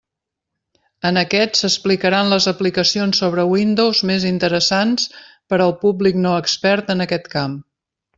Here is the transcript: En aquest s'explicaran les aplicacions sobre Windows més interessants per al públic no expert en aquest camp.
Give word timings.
En 1.09 1.19
aquest 1.21 1.57
s'explicaran 1.59 2.31
les 2.31 2.47
aplicacions 2.51 3.21
sobre 3.23 3.45
Windows 3.51 4.01
més 4.11 4.25
interessants 4.33 5.05
per 5.53 5.61
al 5.67 5.75
públic 5.85 6.19
no 6.25 6.33
expert 6.43 6.91
en 6.95 7.07
aquest 7.07 7.29
camp. 7.37 7.55